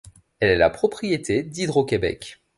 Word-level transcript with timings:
Elle 0.39 0.49
est 0.49 0.57
la 0.57 0.71
propriété 0.71 1.43
d'Hydro-Québec. 1.43 2.41